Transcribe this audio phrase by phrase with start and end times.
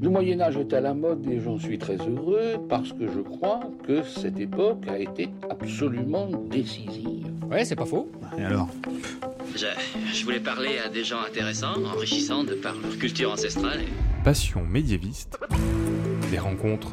[0.00, 3.18] Le Moyen Âge est à la mode et j'en suis très heureux parce que je
[3.18, 7.26] crois que cette époque a été absolument décisive.
[7.50, 8.08] Ouais, c'est pas faux.
[8.38, 8.68] Et alors?
[9.56, 9.66] Je,
[10.12, 13.80] je, voulais parler à des gens intéressants, enrichissants de par leur culture ancestrale.
[13.80, 14.22] Et...
[14.22, 15.36] Passion médiéviste.
[16.30, 16.92] Des rencontres.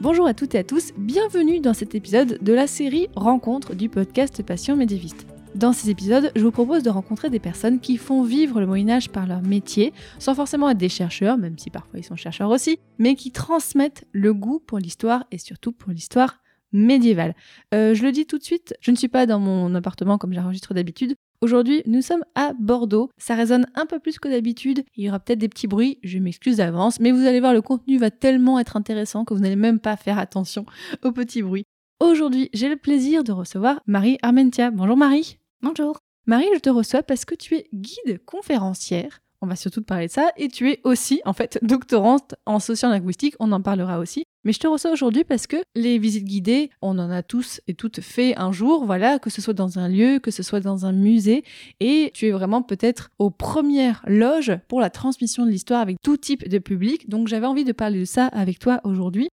[0.00, 3.88] Bonjour à toutes et à tous, bienvenue dans cet épisode de la série Rencontres du
[3.88, 5.26] podcast Passion médiéviste.
[5.54, 8.90] Dans ces épisodes, je vous propose de rencontrer des personnes qui font vivre le Moyen
[8.90, 12.50] Âge par leur métier, sans forcément être des chercheurs, même si parfois ils sont chercheurs
[12.50, 16.40] aussi, mais qui transmettent le goût pour l'histoire et surtout pour l'histoire
[16.72, 17.36] médiévale.
[17.72, 20.32] Euh, je le dis tout de suite, je ne suis pas dans mon appartement comme
[20.32, 21.14] j'enregistre d'habitude.
[21.40, 23.10] Aujourd'hui, nous sommes à Bordeaux.
[23.16, 24.82] Ça résonne un peu plus que d'habitude.
[24.96, 27.62] Il y aura peut-être des petits bruits, je m'excuse d'avance, mais vous allez voir, le
[27.62, 30.66] contenu va tellement être intéressant que vous n'allez même pas faire attention
[31.04, 31.64] aux petits bruits.
[32.00, 34.72] Aujourd'hui, j'ai le plaisir de recevoir Marie Armentia.
[34.72, 35.38] Bonjour Marie.
[35.64, 35.96] Bonjour.
[36.26, 39.22] Marie, je te reçois parce que tu es guide conférencière.
[39.40, 40.30] On va surtout parler de ça.
[40.36, 43.34] Et tu es aussi, en fait, doctorante en sociolinguistique.
[43.40, 44.24] On en parlera aussi.
[44.44, 47.72] Mais je te reçois aujourd'hui parce que les visites guidées, on en a tous et
[47.72, 50.84] toutes fait un jour, voilà, que ce soit dans un lieu, que ce soit dans
[50.84, 51.44] un musée.
[51.80, 56.18] Et tu es vraiment peut-être aux premières loges pour la transmission de l'histoire avec tout
[56.18, 57.08] type de public.
[57.08, 59.28] Donc j'avais envie de parler de ça avec toi aujourd'hui.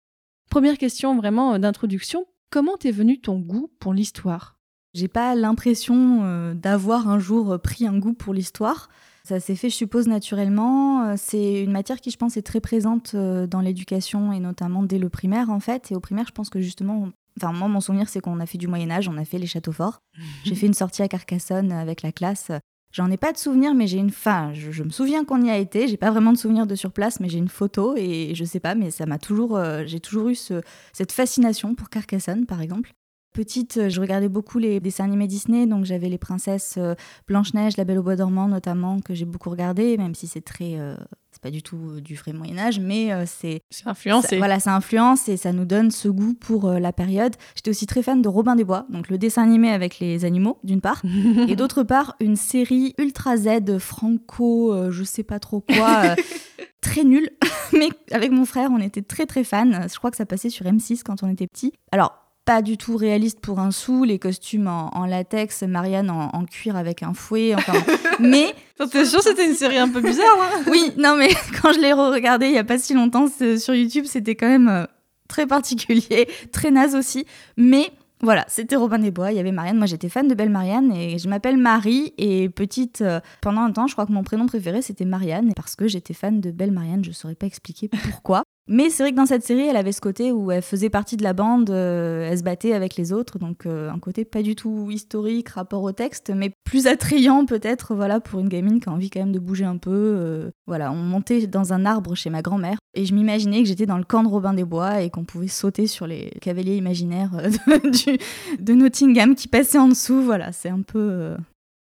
[0.49, 2.25] Première question vraiment d'introduction.
[2.51, 4.60] Comment t'es venu ton goût pour l'histoire?
[4.93, 8.89] J'ai pas l'impression euh, d'avoir un jour euh, pris un goût pour l'histoire.
[9.23, 11.05] Ça s'est fait, je suppose, naturellement.
[11.05, 14.99] Euh, c'est une matière qui, je pense, est très présente dans l'éducation et notamment dès
[14.99, 15.93] le primaire, en fait.
[15.93, 18.59] Et au primaire, je pense que justement, enfin, moi, mon souvenir, c'est qu'on a fait
[18.59, 20.01] du Moyen-Âge, on a fait les châteaux forts.
[20.45, 22.51] j'ai fait une sortie à Carcassonne avec la classe.
[22.93, 24.09] J'en ai pas de souvenir, mais j'ai une.
[24.09, 25.87] Enfin, je, me souviens qu'on y a été.
[25.87, 28.59] J'ai pas vraiment de souvenir de sur place, mais j'ai une photo et je sais
[28.59, 29.57] pas, mais ça m'a toujours.
[29.87, 32.93] j'ai toujours eu cette fascination pour Carcassonne, par exemple.
[33.33, 36.95] Petite, euh, je regardais beaucoup les dessins animés Disney, donc j'avais les princesses euh,
[37.29, 40.79] Blanche-Neige, La Belle au Bois dormant notamment, que j'ai beaucoup regardé, même si c'est très.
[40.79, 40.97] Euh,
[41.31, 43.61] c'est pas du tout du vrai Moyen-Âge, mais c'est.
[43.71, 44.39] C'est influencé.
[44.39, 47.37] Voilà, ça influence et ça nous donne ce goût pour la période.
[47.55, 50.59] J'étais aussi très fan de Robin des Bois, donc le dessin animé avec les animaux,
[50.65, 51.03] d'une part,
[51.49, 56.17] et d'autre part, une série Ultra Z, franco, je sais pas trop quoi.
[56.81, 57.31] très nulle,
[57.73, 59.71] mais avec mon frère, on était très très fans.
[59.89, 61.73] Je crois que ça passait sur M6 quand on était petit.
[61.93, 62.20] Alors,
[62.51, 67.05] pas du tout réaliste pour un sou, les costumes en, latex, Marianne en, cuir avec
[67.05, 67.75] un fouet, enfin,
[68.19, 68.57] mais...
[68.91, 70.63] T'es sûr c'était une série un peu bizarre hein?
[70.69, 71.29] Oui, non mais
[71.63, 74.69] quand je l'ai re-regardé il y a pas si longtemps sur YouTube, c'était quand même
[74.69, 74.85] euh,
[75.29, 77.25] très particulier, très naze aussi,
[77.57, 79.79] mais voilà, c'était Robin des Bois, il y avait Marianne.
[79.79, 82.13] Moi, j'étais fan de Belle Marianne et je m'appelle Marie.
[82.19, 85.75] Et petite, euh, pendant un temps, je crois que mon prénom préféré c'était Marianne parce
[85.75, 87.03] que j'étais fan de Belle Marianne.
[87.03, 88.43] Je saurais pas expliquer pourquoi.
[88.69, 91.17] Mais c'est vrai que dans cette série, elle avait ce côté où elle faisait partie
[91.17, 94.43] de la bande, euh, elle se battait avec les autres, donc euh, un côté pas
[94.43, 98.89] du tout historique, rapport au texte, mais plus attrayant peut-être, voilà, pour une gamine qui
[98.89, 99.91] a envie quand même de bouger un peu.
[99.91, 103.87] Euh, voilà, on montait dans un arbre chez ma grand-mère et je m'imaginais que j'étais
[103.87, 107.33] dans le camp de Robin des Bois et qu'on pouvait sauter sur les cavaliers imaginaires
[107.33, 108.19] de,
[108.63, 110.23] de Nottingham qui passaient en dessous.
[110.23, 111.35] Voilà, c'est un peu,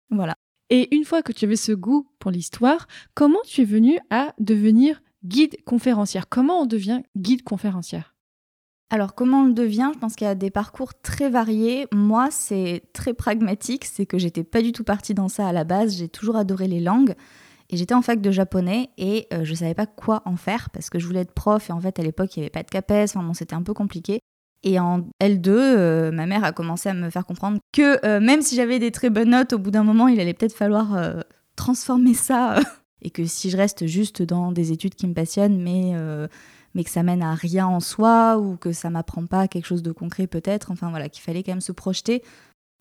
[0.10, 0.36] voilà.
[0.70, 4.34] Et une fois que tu avais ce goût pour l'histoire, comment tu es venue à
[4.40, 6.30] devenir guide conférencière.
[6.30, 8.16] Comment on devient guide conférencière?
[8.90, 9.92] Alors comment on le devient?
[9.94, 11.88] Je pense qu'il y a des parcours très variés.
[11.94, 15.66] Moi, c'est très pragmatique, c'est que j'étais pas du tout partie dans ça à la
[15.66, 15.98] base.
[15.98, 17.14] J'ai toujours adoré les langues
[17.70, 20.70] et j'étais en fac de japonais et je euh, je savais pas quoi en faire
[20.70, 22.64] parce que je voulais être prof et en fait à l'époque il y avait pas
[22.64, 24.22] de CAPES, enfin c'était un peu compliqué.
[24.64, 28.42] Et en L2, euh, ma mère a commencé à me faire comprendre que euh, même
[28.42, 30.98] si j'avais des très bonnes notes, au bout d'un moment, il allait peut-être falloir
[31.58, 32.60] transformer ça
[33.02, 36.28] et que si je reste juste dans des études qui me passionnent, mais, euh,
[36.74, 39.84] mais que ça mène à rien en soi, ou que ça m'apprend pas quelque chose
[39.84, 42.24] de concret peut-être, enfin voilà, qu'il fallait quand même se projeter.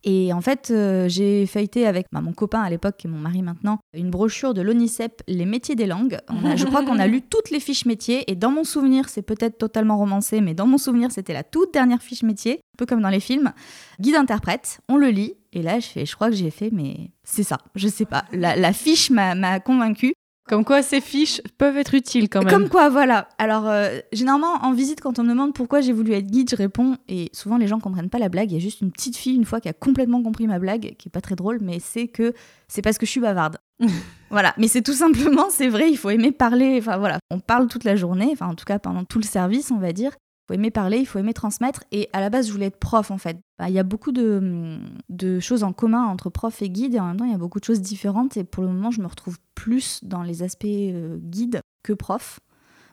[0.08, 3.42] Et en fait, euh, j'ai feuilleté avec bah, mon copain à l'époque, et mon mari
[3.42, 6.18] maintenant, une brochure de l'ONICEP, Les métiers des langues.
[6.54, 9.58] je crois qu'on a lu toutes les fiches métiers, et dans mon souvenir, c'est peut-être
[9.58, 13.02] totalement romancé, mais dans mon souvenir, c'était la toute dernière fiche métier, un peu comme
[13.02, 13.52] dans les films.
[14.00, 17.10] Guide interprète, on le lit, et là, je, fais, je crois que j'ai fait, mais
[17.24, 18.26] c'est ça, je sais pas.
[18.32, 20.14] La, fiche m'a convaincue.
[20.48, 22.52] Comme quoi, ces fiches peuvent être utiles quand même.
[22.52, 23.28] Comme quoi, voilà.
[23.38, 26.56] Alors, euh, généralement, en visite, quand on me demande pourquoi j'ai voulu être guide, je
[26.56, 28.52] réponds, et souvent les gens comprennent pas la blague.
[28.52, 30.94] Il y a juste une petite fille, une fois, qui a complètement compris ma blague,
[30.98, 32.32] qui est pas très drôle, mais c'est que
[32.68, 33.58] c'est parce que je suis bavarde.
[34.30, 34.54] voilà.
[34.56, 36.76] Mais c'est tout simplement, c'est vrai, il faut aimer parler.
[36.78, 37.18] Enfin, voilà.
[37.30, 39.92] On parle toute la journée, enfin, en tout cas, pendant tout le service, on va
[39.92, 40.12] dire
[40.46, 41.84] faut aimer parler, il faut aimer transmettre.
[41.92, 43.38] Et à la base, je voulais être prof, en fait.
[43.58, 44.78] Bah, il y a beaucoup de,
[45.08, 47.38] de, choses en commun entre prof et guide, et en même temps, il y a
[47.38, 48.36] beaucoup de choses différentes.
[48.36, 52.40] Et pour le moment, je me retrouve plus dans les aspects euh, guide que prof,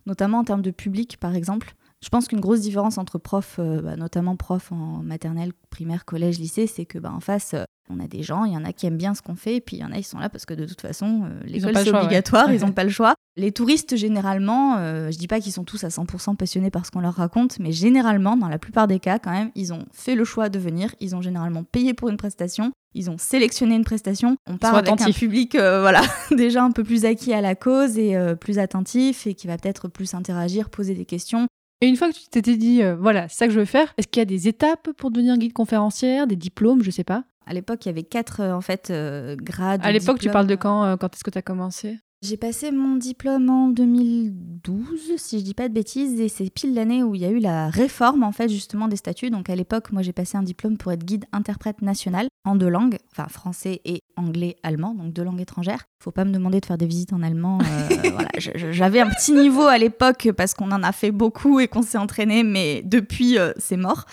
[0.05, 1.75] notamment en termes de public, par exemple.
[2.03, 6.37] Je pense qu'une grosse différence entre prof, euh, bah, notamment prof en maternelle, primaire, collège,
[6.37, 8.71] lycée, c'est que bah, en face, euh, On a des gens, il y en a
[8.71, 10.29] qui aiment bien ce qu'on fait, et puis il y en a qui sont là
[10.29, 11.99] parce que de toute façon, euh, Ils l'école c'est ouais.
[11.99, 13.15] obligatoire, ils n'ont pas le choix.
[13.35, 16.91] Les touristes, généralement, euh, je dis pas qu'ils sont tous à 100% passionnés par ce
[16.91, 20.15] qu'on leur raconte, mais généralement, dans la plupart des cas, quand même, ils ont fait
[20.15, 23.83] le choix de venir, ils ont généralement payé pour une prestation, ils ont sélectionné une
[23.83, 24.37] prestation.
[24.47, 26.01] On part avec un public, euh, voilà,
[26.31, 29.87] déjà un peu plus acquis à la cause et plus attentif et qui va peut-être
[29.89, 31.47] plus interagir, poser des questions.
[31.83, 33.93] Et une fois que tu t'étais dit, euh, voilà, c'est ça que je veux faire,
[33.97, 37.25] est-ce qu'il y a des étapes pour devenir guide conférencière, des diplômes, je sais pas?
[37.45, 39.81] À l'époque, il y avait quatre euh, en fait euh, grades.
[39.83, 41.99] À l'époque, tu parles de quand Quand est-ce que tu as commencé?
[42.25, 46.73] J'ai passé mon diplôme en 2012, si je dis pas de bêtises, et c'est pile
[46.73, 49.29] l'année où il y a eu la réforme en fait justement des statuts.
[49.29, 52.69] Donc à l'époque, moi j'ai passé un diplôme pour être guide interprète national en deux
[52.69, 55.83] langues, enfin français et anglais, allemand, donc deux langues étrangères.
[56.01, 57.59] Faut pas me demander de faire des visites en allemand.
[57.59, 61.59] euh, voilà, je- j'avais un petit niveau à l'époque parce qu'on en a fait beaucoup
[61.59, 64.05] et qu'on s'est entraîné, mais depuis euh, c'est mort.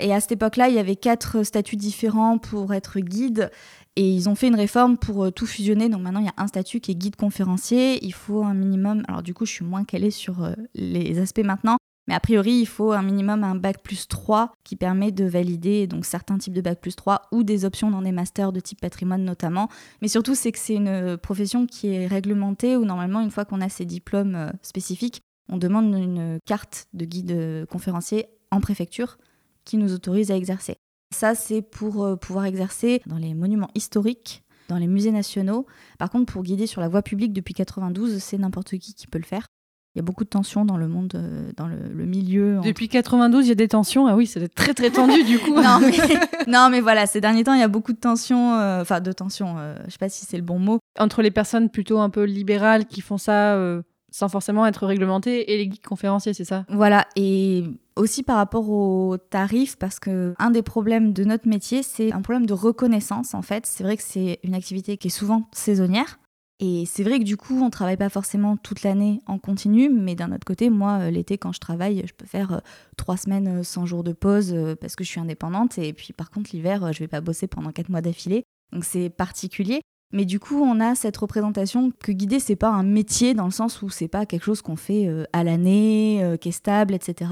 [0.00, 3.50] Et à cette époque-là, il y avait quatre statuts différents pour être guide.
[3.98, 5.88] Et ils ont fait une réforme pour euh, tout fusionner.
[5.88, 7.98] Donc maintenant, il y a un statut qui est guide conférencier.
[8.06, 9.02] Il faut un minimum.
[9.08, 11.78] Alors, du coup, je suis moins calée sur euh, les aspects maintenant.
[12.06, 15.88] Mais a priori, il faut un minimum un bac plus 3 qui permet de valider
[15.88, 18.80] donc certains types de bac plus 3 ou des options dans des masters de type
[18.80, 19.68] patrimoine notamment.
[20.00, 23.60] Mais surtout, c'est que c'est une profession qui est réglementée où normalement, une fois qu'on
[23.60, 29.18] a ces diplômes euh, spécifiques, on demande une carte de guide euh, conférencier en préfecture
[29.64, 30.76] qui nous autorise à exercer.
[31.14, 35.66] Ça, c'est pour euh, pouvoir exercer dans les monuments historiques, dans les musées nationaux.
[35.98, 39.18] Par contre, pour guider sur la voie publique depuis 92, c'est n'importe qui qui peut
[39.18, 39.46] le faire.
[39.94, 42.58] Il y a beaucoup de tensions dans le monde, euh, dans le, le milieu.
[42.58, 44.06] entre- Depuis 92, il y a des tensions.
[44.06, 45.54] Ah oui, être très très tendu du coup.
[45.62, 45.92] non, mais,
[46.46, 48.54] non, mais voilà, ces derniers temps, il y a beaucoup de tensions.
[48.54, 50.78] euh, Enfin, de tensions, euh, je sais pas si c'est le bon mot.
[51.00, 55.52] Entre les personnes plutôt un peu libérales qui font ça euh, sans forcément être réglementées
[55.52, 56.64] et les guides conférenciers, c'est ça?
[56.68, 57.64] Voilà, et
[57.96, 62.22] aussi par rapport aux tarifs, parce que un des problèmes de notre métier, c'est un
[62.22, 63.66] problème de reconnaissance en fait.
[63.66, 66.18] C'est vrai que c'est une activité qui est souvent saisonnière.
[66.60, 70.16] Et c'est vrai que du coup, on travaille pas forcément toute l'année en continu, mais
[70.16, 72.58] d'un autre côté, moi, euh, l'été, quand je travaille, je peux faire euh,
[72.96, 75.78] trois semaines euh, sans jour de pause parce que je suis indépendante.
[75.78, 78.42] Et puis, par contre, l'hiver, je vais pas bosser pendant quatre mois d'affilée.
[78.72, 79.82] Donc, c'est particulier.
[80.12, 83.50] Mais du coup, on a cette représentation que guider, c'est pas un métier dans le
[83.50, 86.94] sens où c'est pas quelque chose qu'on fait euh, à l'année, euh, qui est stable,
[86.94, 87.30] etc.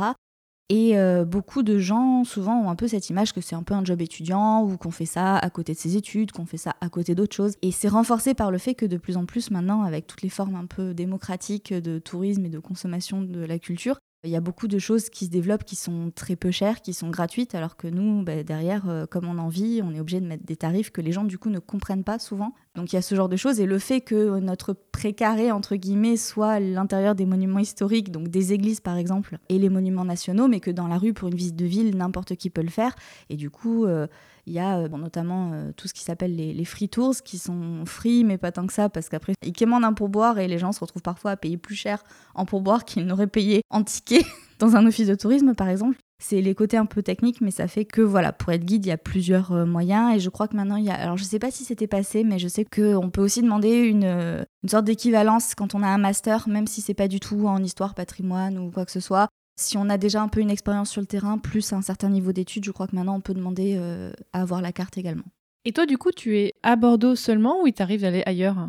[0.69, 3.73] Et euh, beaucoup de gens, souvent, ont un peu cette image que c'est un peu
[3.73, 6.75] un job étudiant ou qu'on fait ça à côté de ses études, qu'on fait ça
[6.81, 7.55] à côté d'autres choses.
[7.63, 10.29] Et c'est renforcé par le fait que de plus en plus maintenant, avec toutes les
[10.29, 14.41] formes un peu démocratiques de tourisme et de consommation de la culture, il y a
[14.41, 17.77] beaucoup de choses qui se développent qui sont très peu chères, qui sont gratuites, alors
[17.77, 20.57] que nous, bah, derrière, euh, comme on en vit, on est obligé de mettre des
[20.57, 22.53] tarifs que les gens, du coup, ne comprennent pas souvent.
[22.75, 23.61] Donc il y a ce genre de choses.
[23.61, 28.53] Et le fait que notre précaré, entre guillemets, soit l'intérieur des monuments historiques, donc des
[28.53, 31.57] églises par exemple, et les monuments nationaux, mais que dans la rue, pour une visite
[31.57, 32.95] de ville, n'importe qui peut le faire.
[33.31, 34.07] Et du coup, euh,
[34.47, 37.39] il y a euh, bon, notamment euh, tout ce qui s'appelle les, free tours, qui
[37.39, 40.59] sont free, mais pas tant que ça, parce qu'après, ils commandent un pourboire et les
[40.59, 42.03] gens se retrouvent parfois à payer plus cher
[42.35, 44.25] en pourboire qu'ils n'auraient payé en ticket
[44.59, 45.97] dans un office de tourisme, par exemple.
[46.23, 48.89] C'est les côtés un peu techniques, mais ça fait que voilà, pour être guide, il
[48.89, 50.17] y a plusieurs euh, moyens.
[50.17, 50.95] Et je crois que maintenant, il y a.
[50.95, 54.05] Alors, je sais pas si c'était passé, mais je sais qu'on peut aussi demander une,
[54.05, 57.63] une sorte d'équivalence quand on a un master, même si c'est pas du tout en
[57.63, 59.29] histoire, patrimoine ou quoi que ce soit.
[59.59, 62.33] Si on a déjà un peu une expérience sur le terrain, plus un certain niveau
[62.33, 65.25] d'études, je crois que maintenant, on peut demander euh, à avoir la carte également.
[65.65, 68.69] Et toi, du coup, tu es à Bordeaux seulement ou il t'arrive d'aller ailleurs?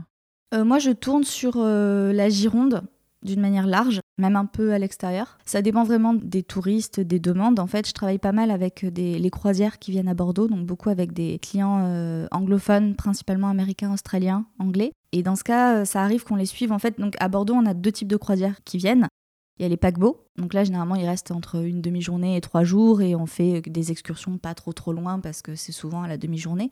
[0.54, 2.84] Euh, moi, je tourne sur euh, la Gironde
[3.22, 5.38] d'une manière large, même un peu à l'extérieur.
[5.46, 7.60] Ça dépend vraiment des touristes, des demandes.
[7.60, 10.66] En fait, je travaille pas mal avec des, les croisières qui viennent à Bordeaux, donc
[10.66, 14.94] beaucoup avec des clients euh, anglophones, principalement américains, australiens, anglais.
[15.12, 16.72] Et dans ce cas, ça arrive qu'on les suive.
[16.72, 19.08] En fait, donc à Bordeaux, on a deux types de croisières qui viennent.
[19.60, 20.26] Il y a les paquebots.
[20.38, 23.92] Donc là, généralement, ils restent entre une demi-journée et trois jours et on fait des
[23.92, 26.72] excursions pas trop trop loin parce que c'est souvent à la demi-journée.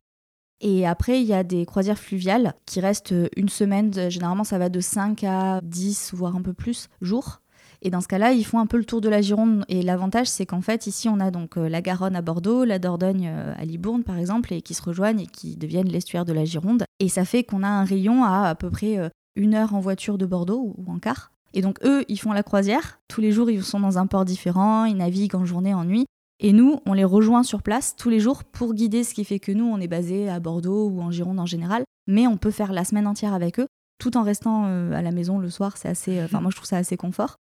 [0.61, 4.09] Et après, il y a des croisières fluviales qui restent une semaine.
[4.09, 7.41] Généralement, ça va de 5 à 10, voire un peu plus, jours.
[7.81, 9.65] Et dans ce cas-là, ils font un peu le tour de la Gironde.
[9.67, 12.79] Et l'avantage, c'est qu'en fait, ici, on a donc euh, la Garonne à Bordeaux, la
[12.79, 16.33] Dordogne euh, à Libourne, par exemple, et qui se rejoignent et qui deviennent l'estuaire de
[16.33, 16.85] la Gironde.
[16.99, 19.81] Et ça fait qu'on a un rayon à à peu près euh, une heure en
[19.81, 21.31] voiture de Bordeaux ou en car.
[21.55, 22.99] Et donc, eux, ils font la croisière.
[23.07, 24.85] Tous les jours, ils sont dans un port différent.
[24.85, 26.05] Ils naviguent en journée, en nuit.
[26.39, 29.39] Et nous, on les rejoint sur place tous les jours pour guider, ce qui fait
[29.39, 32.51] que nous, on est basé à Bordeaux ou en Gironde en général, mais on peut
[32.51, 33.67] faire la semaine entière avec eux,
[33.99, 35.77] tout en restant euh, à la maison le soir.
[35.77, 37.37] C'est assez, euh, enfin moi je trouve ça assez confort.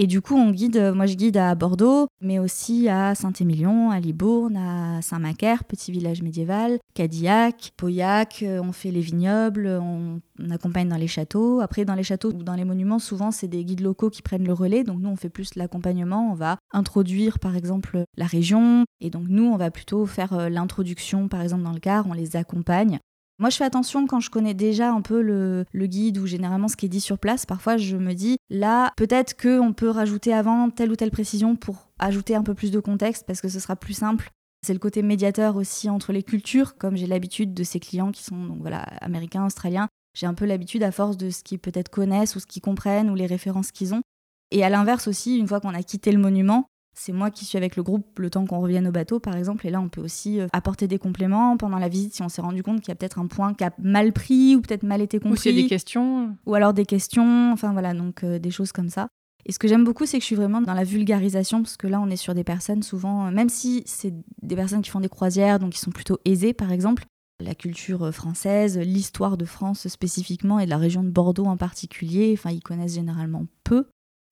[0.00, 3.90] Et du coup, on guide, euh, moi je guide à Bordeaux, mais aussi à Saint-Émilion,
[3.90, 10.20] à Libourne, à Saint-Macaire, petit village médiéval, Cadillac, Pauillac, euh, on fait les vignobles, on,
[10.38, 11.58] on, accompagne dans les châteaux.
[11.58, 14.46] Après, dans les châteaux ou dans les monuments, souvent c'est des guides locaux qui prennent
[14.46, 18.84] le relais, donc nous on fait plus l'accompagnement, on va introduire par exemple la région,
[19.00, 22.12] et donc nous on va plutôt faire euh, l'introduction par exemple dans le car, on
[22.12, 23.00] les accompagne.
[23.40, 26.76] Moi, je fais attention quand je connais déjà un peu le, guide ou généralement ce
[26.76, 27.46] qui est dit sur place.
[27.46, 31.88] Parfois, je me dis, là, peut-être qu'on peut rajouter avant telle ou telle précision pour
[32.00, 34.30] ajouter un peu plus de contexte parce que ce sera plus simple.
[34.66, 38.24] C'est le côté médiateur aussi entre les cultures, comme j'ai l'habitude de ces clients qui
[38.24, 39.88] sont donc voilà américains, australiens.
[40.14, 43.08] J'ai un peu l'habitude à force de ce qu'ils peut-être connaissent ou ce qu'ils comprennent
[43.08, 44.02] ou les références qu'ils ont.
[44.50, 46.66] Et à l'inverse aussi, une fois qu'on a quitté le monument,
[46.98, 49.66] c'est moi qui suis avec le groupe le temps qu'on revienne au bateau, par exemple.
[49.66, 52.42] Et là, on peut aussi euh, apporter des compléments pendant la visite si on s'est
[52.42, 55.00] rendu compte qu'il y a peut-être un point qui a mal pris ou peut-être mal
[55.00, 55.32] été compris.
[55.32, 56.36] Ou s'il y a des questions.
[56.46, 57.52] Ou alors des questions.
[57.52, 59.08] Enfin voilà, donc euh, des choses comme ça.
[59.46, 61.86] Et ce que j'aime beaucoup, c'est que je suis vraiment dans la vulgarisation, parce que
[61.86, 64.12] là, on est sur des personnes souvent, euh, même si c'est
[64.42, 67.04] des personnes qui font des croisières, donc qui sont plutôt aisées, par exemple,
[67.40, 72.34] la culture française, l'histoire de France spécifiquement et de la région de Bordeaux en particulier,
[72.36, 73.86] enfin, ils connaissent généralement peu.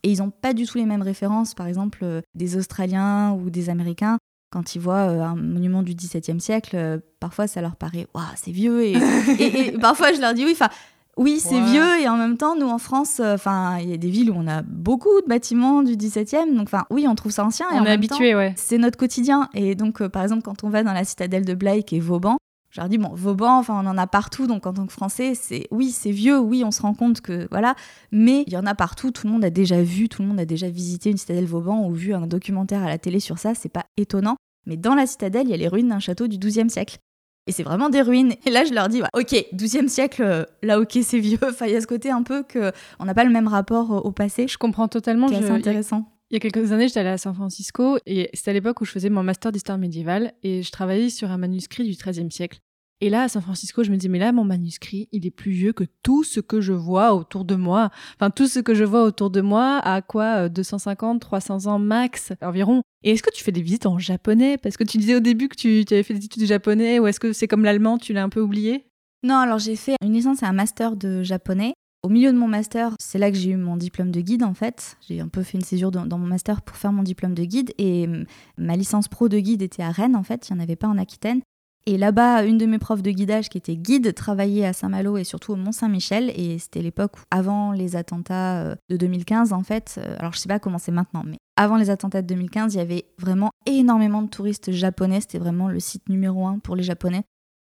[0.07, 3.51] Et ils n'ont pas du tout les mêmes références, par exemple, euh, des Australiens ou
[3.51, 4.19] des Américains.
[4.53, 8.23] Quand ils voient euh, un monument du XVIIe siècle, euh, parfois ça leur paraît, waouh,
[8.37, 8.85] c'est vieux.
[8.85, 8.95] Et,
[9.81, 10.69] parfois je leur dis, oui, enfin,
[11.17, 12.01] oui, c'est vieux.
[12.01, 14.47] Et en même temps, nous en France, enfin, il y a des villes où on
[14.47, 16.55] a beaucoup de bâtiments du XVIIe.
[16.55, 17.67] Donc, enfin, oui, on trouve ça ancien.
[17.73, 18.55] On est habitué, ouais.
[18.57, 19.49] C'est notre quotidien.
[19.55, 22.37] Et donc, par exemple, quand on va dans la citadelle de Blake et Vauban,
[22.77, 25.33] je leur dis, bon, Vauban, enfin, on en a partout, donc en tant que Français,
[25.35, 27.75] c'est oui, c'est vieux, oui, on se rend compte que voilà,
[28.13, 30.39] mais il y en a partout, tout le monde a déjà vu, tout le monde
[30.39, 33.55] a déjà visité une citadelle Vauban ou vu un documentaire à la télé sur ça,
[33.55, 34.37] c'est pas étonnant.
[34.67, 36.99] Mais dans la citadelle, il y a les ruines d'un château du XIIe siècle.
[37.47, 38.35] Et c'est vraiment des ruines.
[38.45, 41.39] Et là, je leur dis, ok, 12e siècle, euh, là, ok, c'est vieux.
[41.49, 44.05] Enfin, il y a ce côté un peu que on n'a pas le même rapport
[44.05, 44.49] au passé.
[44.49, 45.29] Je comprends totalement.
[45.29, 46.13] C'est intéressant.
[46.31, 48.85] Il y a quelques années, j'étais allée à San Francisco et c'était à l'époque où
[48.85, 52.59] je faisais mon master d'histoire médiévale et je travaillais sur un manuscrit du XIIIe siècle.
[53.03, 55.51] Et là, à San Francisco, je me dis, mais là, mon manuscrit, il est plus
[55.51, 57.91] vieux que tout ce que je vois autour de moi.
[58.15, 61.79] Enfin, tout ce que je vois autour de moi a quoi 250, euh, 300 ans
[61.79, 62.81] max environ.
[63.03, 64.57] Et est-ce que tu fais des visites en japonais?
[64.57, 67.07] Parce que tu disais au début que tu, avais fait des études de japonais, ou
[67.07, 68.87] est-ce que c'est comme l'allemand, tu l'as un peu oublié?
[69.23, 71.75] Non, alors j'ai fait une licence et un master de japonais.
[72.03, 74.55] Au milieu de mon master, c'est là que j'ai eu mon diplôme de guide en
[74.55, 74.97] fait.
[75.07, 77.45] J'ai un peu fait une césure dans, dans, mon master pour faire mon diplôme de
[77.45, 78.25] guide et hum,
[78.57, 80.89] ma licence pro de guide était à Rennes en fait, il n'y en avait pas
[80.89, 81.41] en Aquitaine.
[81.89, 85.25] Et là-bas, une de mes profs de guidage qui était guide travaillait à Saint-Malo et
[85.25, 86.33] surtout au Mont-Saint-Michel.
[86.35, 89.95] Et c'était l'époque avant les attentats euh, de 2015, en fait.
[89.99, 92.79] Euh, alors, je sais pas comment c'est maintenant, mais avant les attentats de 2015, il
[92.79, 95.21] y avait vraiment énormément de touristes japonais.
[95.21, 97.23] C'était vraiment le site numéro un pour les Japonais.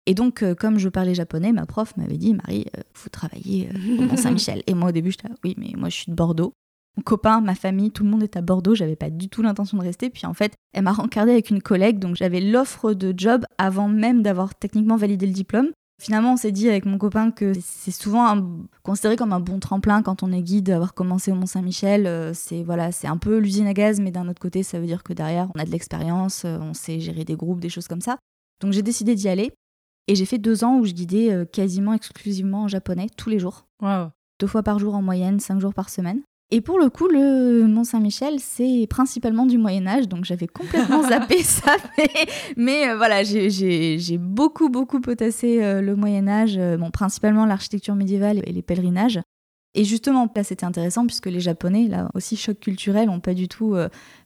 [0.08, 2.66] Et donc, euh, comme je parlais japonais, ma prof m'avait dit Marie,
[2.96, 4.62] vous travaillez au Mont-Saint-Michel.
[4.68, 6.54] et moi, au début, j'étais oui, mais moi, je suis de Bordeaux
[6.98, 8.76] mon copain, ma famille, tout le monde est à Bordeaux.
[8.76, 10.10] J'avais pas du tout l'intention de rester.
[10.10, 13.88] Puis en fait, elle m'a rencardé avec une collègue, donc j'avais l'offre de job avant
[13.88, 15.70] même d'avoir techniquement validé le diplôme.
[16.02, 18.36] Finalement, on s'est dit avec mon copain que c'est souvent
[18.82, 22.08] considéré comme un bon tremplin quand on est guide, d'avoir commencé au Mont-Saint-Michel.
[22.08, 24.88] Euh, c'est voilà, c'est un peu l'usine à gaz, mais d'un autre côté, ça veut
[24.88, 27.88] dire que derrière, on a de l'expérience, euh, on sait gérer des groupes, des choses
[27.88, 28.18] comme ça.
[28.62, 29.52] Donc j'ai décidé d'y aller.
[30.08, 33.38] Et j'ai fait deux ans où je guidais euh, quasiment exclusivement en japonais, tous les
[33.38, 33.68] jours.
[34.40, 36.24] Deux fois par jour en moyenne, cinq jours par semaine.
[36.54, 41.02] Et pour le coup, le Mont Saint-Michel, c'est principalement du Moyen Âge, donc j'avais complètement
[41.10, 41.78] zappé ça.
[42.58, 47.96] Mais, euh, voilà, j'ai beaucoup, beaucoup potassé euh, le Moyen Âge, euh, bon, principalement l'architecture
[47.96, 49.22] médiévale et les pèlerinages.
[49.76, 53.48] Et justement, là, c'était intéressant puisque les Japonais, là aussi, choc culturel, n'ont pas du
[53.48, 53.74] tout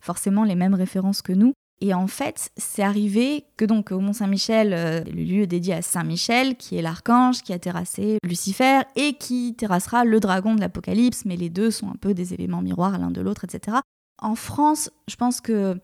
[0.01, 1.53] forcément les mêmes références que nous.
[1.81, 5.81] Et en fait, c'est arrivé que donc au Mont Saint-Michel, euh, le lieu dédié à
[5.81, 11.25] Saint-Michel, qui est l'archange qui a terrassé Lucifer et qui terrassera le dragon de l'Apocalypse,
[11.25, 13.77] mais les deux sont un peu des éléments miroirs l'un de l'autre, etc.
[14.21, 15.77] En France, je pense que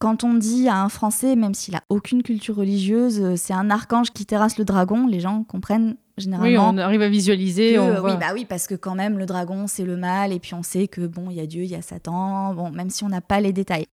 [0.00, 3.70] quand on dit à un Français, même s'il a aucune culture religieuse, euh, c'est un
[3.70, 6.70] archange qui terrasse le dragon, les gens comprennent généralement.
[6.70, 7.78] Oui, on arrive à visualiser.
[7.78, 10.64] oui, bah oui, parce que quand même le dragon c'est le mal, et puis on
[10.64, 13.08] sait que bon, il y a Dieu, il y a Satan, bon, même si on
[13.08, 13.86] n'a pas les détails.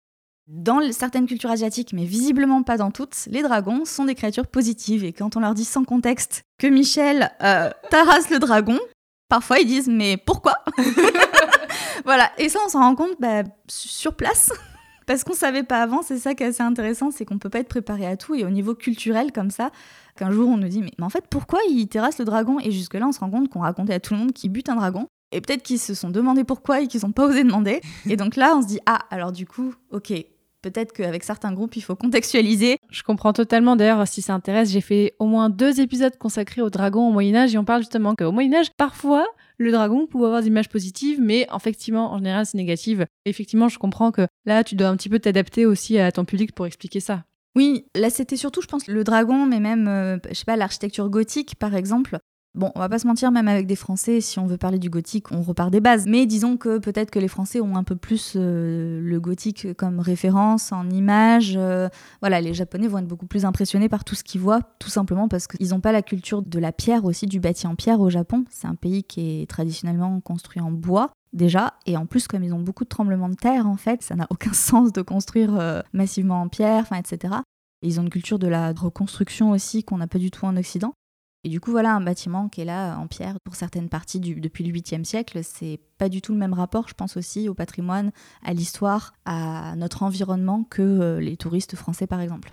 [0.48, 5.02] Dans certaines cultures asiatiques, mais visiblement pas dans toutes, les dragons sont des créatures positives.
[5.04, 8.78] Et quand on leur dit sans contexte que Michel euh, tarasse le dragon,
[9.28, 10.54] parfois ils disent mais pourquoi
[12.04, 14.52] Voilà, et ça on s'en rend compte bah, sur place.
[15.06, 17.60] Parce qu'on savait pas avant, c'est ça qui est assez intéressant, c'est qu'on peut pas
[17.60, 18.36] être préparé à tout.
[18.36, 19.70] Et au niveau culturel, comme ça,
[20.16, 22.60] qu'un jour on nous dit mais, mais en fait pourquoi il terrasse le dragon?
[22.60, 24.76] Et jusque-là on se rend compte qu'on racontait à tout le monde qu'il bute un
[24.76, 25.08] dragon.
[25.32, 27.80] Et peut-être qu'ils se sont demandé pourquoi et qu'ils n'ont pas osé demander.
[28.08, 30.12] Et donc là, on se dit, ah, alors du coup, ok,
[30.70, 32.78] peut-être qu'avec certains groupes, il faut contextualiser.
[32.90, 33.76] Je comprends totalement.
[33.76, 37.54] D'ailleurs, si ça intéresse, j'ai fait au moins deux épisodes consacrés aux dragons au Moyen-Âge
[37.54, 39.26] et on parle justement qu'au Moyen-Âge, parfois,
[39.58, 43.00] le dragon pouvait avoir des images positives, mais effectivement, en général, c'est négatif.
[43.24, 46.52] Effectivement, je comprends que là, tu dois un petit peu t'adapter aussi à ton public
[46.52, 47.24] pour expliquer ça.
[47.54, 51.08] Oui, là c'était surtout, je pense, le dragon, mais même, euh, je sais pas, l'architecture
[51.08, 52.18] gothique, par exemple.
[52.56, 54.88] Bon, on va pas se mentir, même avec des Français, si on veut parler du
[54.88, 56.06] gothique, on repart des bases.
[56.06, 60.00] Mais disons que peut-être que les Français ont un peu plus euh, le gothique comme
[60.00, 61.52] référence en image.
[61.56, 61.90] Euh,
[62.22, 65.28] voilà, les Japonais vont être beaucoup plus impressionnés par tout ce qu'ils voient, tout simplement
[65.28, 68.08] parce qu'ils n'ont pas la culture de la pierre aussi, du bâti en pierre au
[68.08, 68.46] Japon.
[68.48, 71.74] C'est un pays qui est traditionnellement construit en bois déjà.
[71.84, 74.26] Et en plus, comme ils ont beaucoup de tremblements de terre, en fait, ça n'a
[74.30, 77.34] aucun sens de construire euh, massivement en pierre, etc.
[77.82, 80.94] ils ont une culture de la reconstruction aussi qu'on n'a pas du tout en Occident.
[81.46, 84.64] Et du coup, voilà un bâtiment qui est là en pierre pour certaines parties depuis
[84.64, 85.38] le 8e siècle.
[85.44, 88.10] C'est pas du tout le même rapport, je pense aussi, au patrimoine,
[88.42, 92.50] à l'histoire, à notre environnement que euh, les touristes français, par exemple.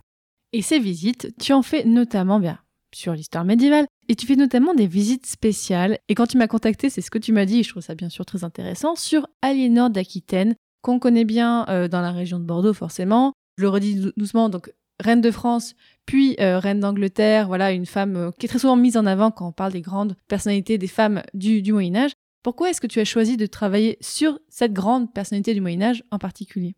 [0.52, 2.60] Et ces visites, tu en fais notamment bien
[2.94, 3.88] sur l'histoire médiévale.
[4.10, 5.98] Et tu fais notamment des visites spéciales.
[6.08, 7.96] Et quand tu m'as contacté, c'est ce que tu m'as dit, et je trouve ça
[7.96, 12.46] bien sûr très intéressant, sur Aliénor d'Aquitaine, qu'on connaît bien euh, dans la région de
[12.46, 13.34] Bordeaux forcément.
[13.58, 18.16] Je le redis doucement, donc reine de France, puis euh, reine d'Angleterre, voilà, une femme
[18.16, 20.88] euh, qui est très souvent mise en avant quand on parle des grandes personnalités des
[20.88, 22.12] femmes du, Moyen Âge.
[22.44, 26.04] Pourquoi est-ce que tu as choisi de travailler sur cette grande personnalité du Moyen Âge
[26.12, 26.76] en particulier?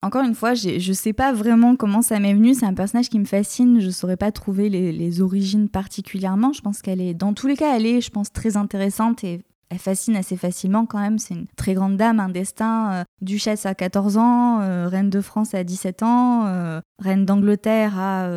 [0.00, 2.54] Encore une fois, je ne sais pas vraiment comment ça m'est venu.
[2.54, 3.80] C'est un personnage qui me fascine.
[3.80, 6.52] Je ne saurais pas trouver les, les origines particulièrement.
[6.52, 9.40] Je pense qu'elle est, dans tous les cas, elle est, je pense, très intéressante et
[9.70, 11.18] elle fascine assez facilement quand même.
[11.18, 12.92] C'est une très grande dame, un destin.
[12.92, 17.98] Euh, duchesse à 14 ans, euh, reine de France à 17 ans, euh, reine d'Angleterre
[17.98, 18.30] à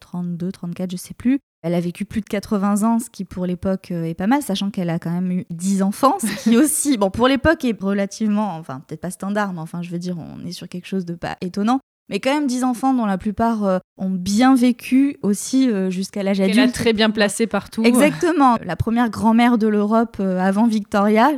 [0.00, 1.38] 32, 34, je sais plus.
[1.62, 4.70] Elle a vécu plus de 80 ans, ce qui pour l'époque est pas mal, sachant
[4.70, 8.56] qu'elle a quand même eu 10 enfants, ce qui aussi, bon, pour l'époque est relativement,
[8.56, 11.14] enfin, peut-être pas standard, mais enfin, je veux dire, on est sur quelque chose de
[11.14, 15.68] pas étonnant mais quand même 10 enfants dont la plupart euh, ont bien vécu aussi
[15.68, 16.58] euh, jusqu'à l'âge adulte.
[16.58, 17.82] Elle très bien placée partout.
[17.84, 18.56] Exactement.
[18.64, 21.30] La première grand-mère de l'Europe euh, avant Victoria.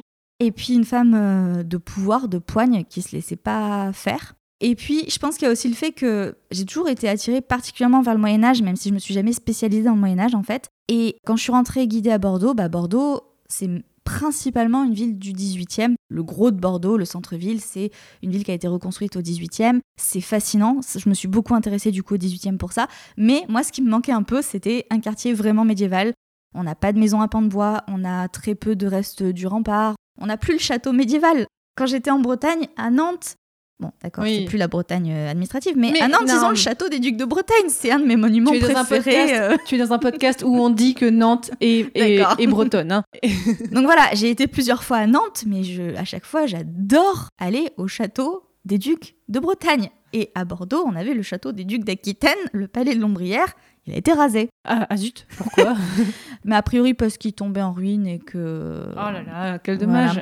[0.43, 4.37] Et puis une femme de pouvoir, de poigne, qui se laissait pas faire.
[4.63, 7.43] Et puis, je pense qu'il y a aussi le fait que j'ai toujours été attirée
[7.43, 10.19] particulièrement vers le Moyen Âge, même si je me suis jamais spécialisée dans le Moyen
[10.19, 10.69] Âge en fait.
[10.89, 13.69] Et quand je suis rentrée guidée à Bordeaux, bah Bordeaux, c'est
[14.05, 15.95] principalement une ville du 18e.
[16.09, 17.91] Le gros de Bordeaux, le centre-ville, c'est
[18.23, 19.81] une ville qui a été reconstruite au 18e.
[20.01, 20.81] C'est fascinant.
[20.83, 22.89] Je me suis beaucoup intéressée du coup au 18e pour ça.
[23.17, 26.13] Mais moi, ce qui me manquait un peu, c'était un quartier vraiment médiéval.
[26.55, 29.23] On n'a pas de maison à pan de bois, on a très peu de restes
[29.23, 31.47] du rempart, on n'a plus le château médiéval.
[31.77, 33.37] Quand j'étais en Bretagne, à Nantes,
[33.81, 36.91] Bon, d'accord, c'est plus la Bretagne euh, administrative, mais, à Nantes, ils ont le château
[36.91, 37.69] des Ducs de Bretagne.
[37.69, 39.39] C'est un de mes monuments préférés.
[39.39, 39.57] Euh.
[39.65, 42.93] Tu es dans un podcast où on dit que Nantes est, est, bretonne.
[42.93, 43.05] Hein.
[43.73, 47.71] Donc voilà, j'ai été plusieurs fois à Nantes, mais je, à chaque fois, j'adore aller
[47.79, 49.89] au château des Ducs de Bretagne.
[50.13, 53.55] Et à Bordeaux, on avait le château des Ducs d'Aquitaine, le palais de Lombrière.
[53.87, 54.51] Il a été rasé.
[54.69, 55.75] Ah, ah zut, pourquoi?
[56.45, 58.89] Mais a priori parce qu'il tombait en ruine et que...
[58.93, 60.21] Oh là là, quel dommage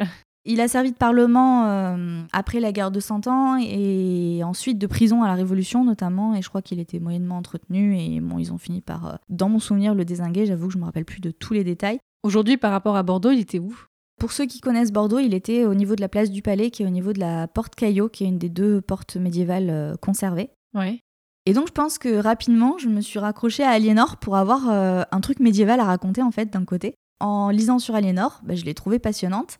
[0.48, 4.86] il a servi de parlement euh, après la guerre de Cent Ans et ensuite de
[4.86, 6.34] prison à la Révolution notamment.
[6.34, 7.98] Et je crois qu'il était moyennement entretenu.
[7.98, 10.46] Et bon, ils ont fini par, euh, dans mon souvenir, le désinguer.
[10.46, 11.98] J'avoue que je me rappelle plus de tous les détails.
[12.22, 13.76] Aujourd'hui, par rapport à Bordeaux, il était où?
[14.18, 16.82] Pour ceux qui connaissent Bordeaux, il était au niveau de la place du Palais, qui
[16.82, 19.96] est au niveau de la porte Caillot, qui est une des deux portes médiévales euh,
[20.00, 20.48] conservées.
[20.74, 20.98] Ouais.
[21.44, 25.20] Et donc je pense que rapidement, je me suis raccrochée à Aliénor pour avoir un
[25.22, 26.94] truc médiéval à raconter en fait d'un côté.
[27.20, 29.58] En lisant sur Aliénor, bah, je l'ai trouvée passionnante.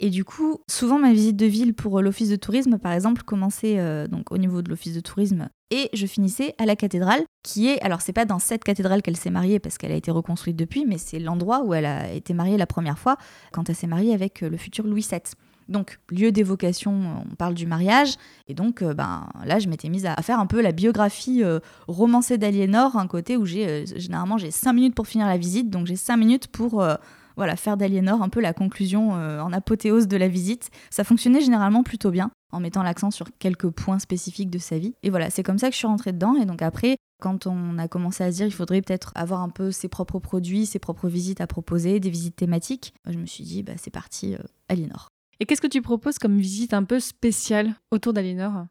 [0.00, 3.22] Et du coup, souvent ma visite de ville pour euh, l'office de tourisme, par exemple,
[3.22, 7.24] commençait euh, donc au niveau de l'office de tourisme et je finissais à la cathédrale,
[7.42, 10.10] qui est, alors c'est pas dans cette cathédrale qu'elle s'est mariée parce qu'elle a été
[10.10, 13.16] reconstruite depuis, mais c'est l'endroit où elle a été mariée la première fois
[13.52, 15.20] quand elle s'est mariée avec euh, le futur Louis VII.
[15.68, 18.14] Donc, lieu d'évocation, on parle du mariage.
[18.46, 21.42] Et donc, ben, là, je m'étais mise à, faire un peu la biographie
[21.86, 25.68] romancée d'Aliénor, un côté où j'ai, généralement, j'ai 5 minutes pour finir la visite.
[25.68, 26.82] Donc, j'ai 5 minutes pour
[27.38, 30.70] voilà, faire d'Aliénor un peu la conclusion euh, en apothéose de la visite.
[30.90, 34.94] Ça fonctionnait généralement plutôt bien, en mettant l'accent sur quelques points spécifiques de sa vie.
[35.04, 36.34] Et voilà, c'est comme ça que je suis rentrée dedans.
[36.34, 39.50] Et donc après, quand on a commencé à se dire il faudrait peut-être avoir un
[39.50, 43.44] peu ses propres produits, ses propres visites à proposer, des visites thématiques, je me suis
[43.44, 45.08] dit, bah, c'est parti, euh, Aliénor.
[45.38, 48.66] Et qu'est-ce que tu proposes comme visite un peu spéciale autour d'Aliénor?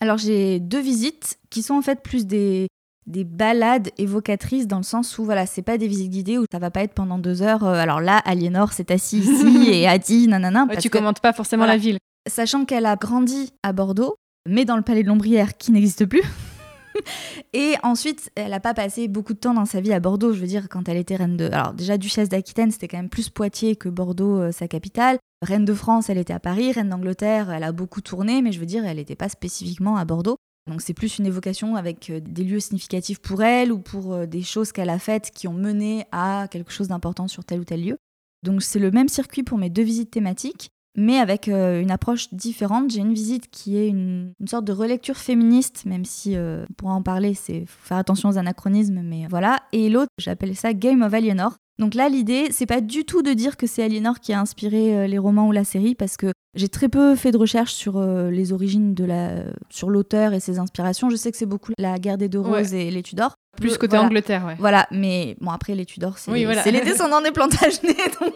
[0.00, 2.68] Alors j'ai deux visites qui sont en fait plus des,
[3.10, 6.58] des balades évocatrices dans le sens où voilà c'est pas des visites guidées où ça
[6.58, 9.98] va pas être pendant deux heures euh, alors là Aliénor s'est assis ici et a
[9.98, 14.16] dit nanana ouais, tu commentes pas forcément la ville sachant qu'elle a grandi à Bordeaux
[14.48, 16.22] mais dans le palais de l'Ombrière qui n'existe plus
[17.52, 20.32] et ensuite, elle n'a pas passé beaucoup de temps dans sa vie à Bordeaux.
[20.32, 21.46] Je veux dire, quand elle était reine de.
[21.46, 25.18] Alors, déjà, duchesse d'Aquitaine, c'était quand même plus Poitiers que Bordeaux, euh, sa capitale.
[25.42, 26.72] Reine de France, elle était à Paris.
[26.72, 30.04] Reine d'Angleterre, elle a beaucoup tourné, mais je veux dire, elle n'était pas spécifiquement à
[30.04, 30.36] Bordeaux.
[30.68, 34.26] Donc c'est plus une évocation avec euh, des lieux significatifs pour elle ou pour euh,
[34.26, 37.64] des choses qu'elle a faites qui ont mené à quelque chose d'important sur tel ou
[37.64, 37.96] tel lieu.
[38.42, 42.32] Donc c'est le même circuit pour mes deux visites thématiques, mais avec euh, une approche
[42.32, 42.90] différente.
[42.90, 46.94] J'ai une visite qui est une, sorte de relecture féministe, même si euh, on pourra
[46.94, 49.60] en parler, c'est faut faire attention aux anachronismes, mais voilà.
[49.72, 51.56] Et l'autre, j'appelle ça Game of Alienor.
[51.80, 54.94] Donc là, l'idée, c'est pas du tout de dire que c'est Aliénor qui a inspiré
[54.94, 57.96] euh, les romans ou la série, parce que j'ai très peu fait de recherche sur
[57.96, 61.08] euh, les origines de la, sur l'auteur et ses inspirations.
[61.08, 63.34] Je sais que c'est beaucoup la guerre des deux roses et les Tudors.
[63.56, 64.04] Plus côté voilà.
[64.06, 64.54] Angleterre, ouais.
[64.58, 66.62] Voilà, mais bon, après, les Tudors, c'est Oui, voilà.
[66.64, 68.32] les descendants des Plantagenets, donc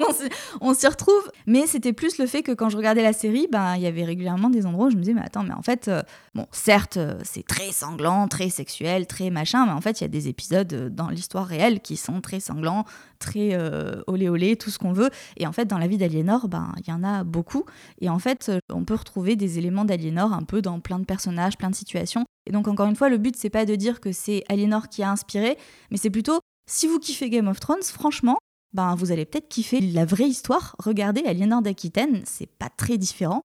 [0.61, 1.31] on s'y- retrouve.
[1.47, 4.05] Mais c'était plus le fait que quand je regardais la série, ben, il y avait
[4.05, 6.03] régulièrement des endroits où je me disais, mais attends, mais en fait, euh,
[6.35, 10.09] bon, certes, c'est très sanglant, très sexuel, très machin, mais en fait, il y a
[10.09, 12.85] des épisodes dans l'histoire réelle qui sont très sanglants,
[13.25, 15.11] très euh, olé olé, tout ce qu'on veut.
[15.37, 17.65] Et en fait, dans la vie d'Aliénor, ben, il y en a beaucoup.
[18.01, 21.05] Et en fait, euh, on peut retrouver des éléments d'Aliénor un peu dans plein de
[21.05, 22.25] personnages, plein de situations.
[22.47, 25.03] Et donc, encore une fois, le but, c'est pas de dire que c'est Aliénor qui
[25.03, 25.57] a inspiré,
[25.91, 28.37] mais c'est plutôt, si vous kiffez Game of Thrones, franchement,
[28.75, 30.77] ben, vous allez peut-être kiffer la vraie histoire.
[30.79, 33.41] Regardez Aliénor d'Aquitaine, c'est pas très différent.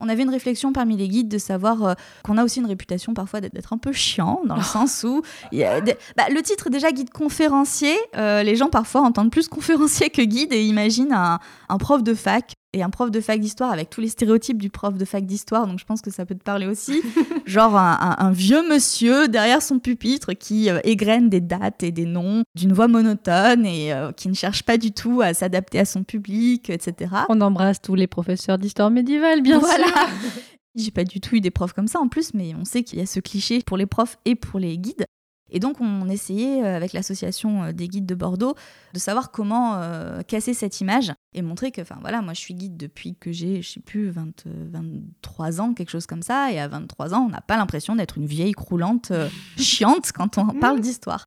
[0.00, 3.14] On avait une réflexion parmi les guides de savoir euh, qu'on a aussi une réputation
[3.14, 6.42] parfois d'être- un peu chiant, dans le sens où il y a des- bah, le
[6.42, 11.12] titre déjà guide conférencier, euh, les gens parfois entendent plus conférencier que guide et imaginent
[11.12, 14.58] un, un prof de fac et un prof de fac d'histoire avec tous les stéréotypes
[14.60, 17.02] du prof de fac d'histoire, donc je pense que ça peut te parler aussi.
[17.46, 21.90] Genre un, un- un vieux monsieur derrière son pupitre qui euh, égrène des dates et
[21.90, 25.80] des noms d'une voix monotone et euh, qui ne cherche pas du tout à s'adapter
[25.80, 27.12] à son public, etc.
[27.28, 29.86] On embrasse tous les professeurs d'histoire médiévale, bien Voilà.
[29.86, 29.94] sûr.
[30.76, 33.00] J'ai pas du tout eu des profs comme ça en plus, mais on sait qu'il
[33.00, 35.04] y a ce cliché pour les profs et pour les guides.
[35.50, 38.54] Et donc, on essayait, euh, avec l'association euh, des guides de Bordeaux,
[38.94, 42.54] de savoir comment euh, casser cette image et montrer que, enfin voilà, moi je suis
[42.54, 46.52] guide depuis que j'ai, je sais plus, 20, euh, 23 ans, quelque chose comme ça.
[46.52, 50.38] Et à 23 ans, on n'a pas l'impression d'être une vieille croulante euh, chiante quand
[50.38, 51.24] on parle d'histoire.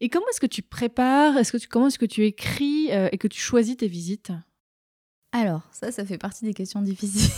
[0.00, 1.36] Et comment est-ce que tu prépares?
[1.36, 4.32] Est-ce que tu comment est-ce que tu écris euh, et que tu choisis tes visites?
[5.32, 7.30] Alors, ça, ça fait partie des questions difficiles.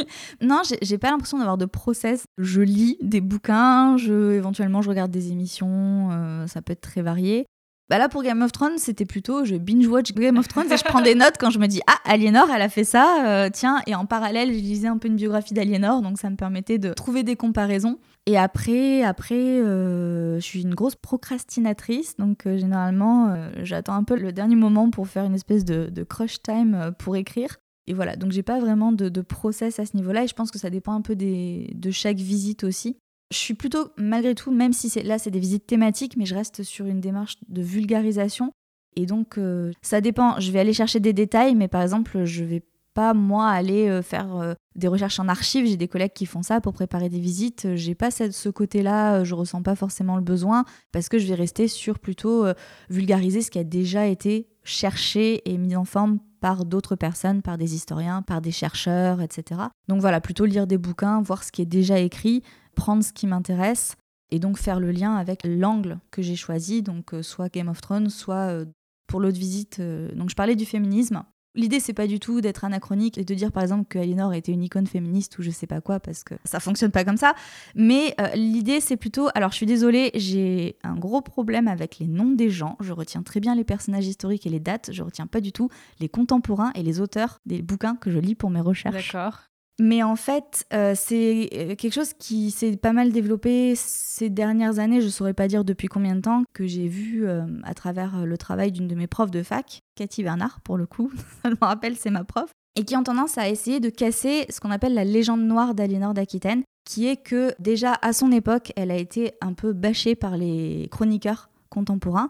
[0.40, 2.24] non, j'ai- pas l'impression d'avoir de process.
[2.38, 7.02] Je lis des bouquins, je, éventuellement je regarde des émissions, euh, ça peut être très
[7.02, 7.46] varié.
[7.90, 10.84] Bah là, pour Game of Thrones, c'était plutôt je binge-watch Game of Thrones et je
[10.84, 13.82] prends des notes quand je me dis Ah, Aliénor, elle a fait ça, euh, tiens.
[13.86, 16.94] Et en parallèle, je lisais un peu une biographie d'Aliénor, donc ça me permettait de
[16.94, 17.98] trouver des comparaisons.
[18.24, 24.32] Et après, après euh, je suis une grosse procrastinatrice, donc généralement, j'attends un peu le
[24.32, 27.58] dernier moment pour faire une espèce de, crush time pour écrire.
[27.86, 30.50] Et voilà, donc j'ai pas vraiment de, de process à ce niveau-là, et je pense
[30.50, 32.96] que ça dépend un peu de chaque visite aussi.
[33.32, 36.62] Je suis plutôt, malgré tout, même si là c'est des visites thématiques, mais je reste
[36.62, 38.52] sur une démarche de vulgarisation.
[38.94, 40.38] Et donc, euh, ça dépend.
[40.38, 44.02] Je vais aller chercher des détails, mais par exemple, je vais pas moi aller euh,
[44.02, 45.66] faire euh, des recherches en archives.
[45.66, 47.74] J'ai des collègues qui font ça pour préparer des visites.
[47.74, 49.24] J'ai pas ce côté-là.
[49.24, 52.44] Je ressens pas forcément le besoin parce que je vais rester sur plutôt
[52.90, 57.56] vulgariser ce qui a déjà été cherché et mis en forme par d'autres personnes, par
[57.56, 59.60] des historiens, par des chercheurs, etc.
[59.86, 62.42] Donc voilà, plutôt lire des bouquins, voir ce qui est déjà écrit,
[62.74, 63.94] prendre ce qui m'intéresse
[64.32, 67.80] et donc faire le lien avec l'angle que j'ai choisi, donc euh, soit Game of
[67.80, 68.64] Thrones, soit euh,
[69.06, 69.78] pour l'autre visite.
[69.78, 71.22] euh, donc je parlais du féminisme.
[71.54, 74.52] L'idée, c'est pas du tout d'être anachronique et de dire par exemple que Aliénor était
[74.52, 77.34] une icône féministe ou je sais pas quoi, parce que ça fonctionne pas comme ça.
[77.74, 79.28] Mais euh, l'idée, c'est plutôt.
[79.34, 82.76] Alors, je suis désolée, j'ai un gros problème avec les noms des gens.
[82.80, 84.90] Je retiens très bien les personnages historiques et les dates.
[84.92, 85.68] Je retiens pas du tout
[86.00, 89.12] les contemporains et les auteurs des bouquins que je lis pour mes recherches.
[89.12, 89.51] D'accord.
[89.80, 94.78] Mais en fait, euh, c'est euh, quelque chose qui s'est pas mal développé ces dernières
[94.78, 98.26] années, je saurais pas dire depuis combien de temps, que j'ai vu euh, à travers
[98.26, 101.10] le travail d'une de mes profs de fac, Cathy Bernard pour le coup,
[101.42, 104.60] ça me rappelle, c'est ma prof, et qui ont tendance à essayer de casser ce
[104.60, 108.90] qu'on appelle la légende noire d'Aliénor d'Aquitaine, qui est que déjà à son époque, elle
[108.90, 112.28] a été un peu bâchée par les chroniqueurs contemporains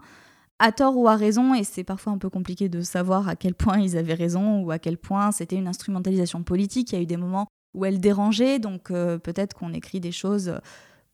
[0.63, 3.53] à tort ou à raison, et c'est parfois un peu compliqué de savoir à quel
[3.53, 6.93] point ils avaient raison ou à quel point c'était une instrumentalisation politique.
[6.93, 10.13] Il y a eu des moments où elle dérangeait, donc euh, peut-être qu'on écrit des
[10.13, 10.59] choses euh,